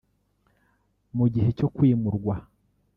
[1.17, 2.35] Mu gihe cyo kwimurwa